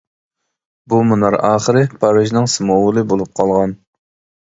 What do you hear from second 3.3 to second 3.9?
قالغان.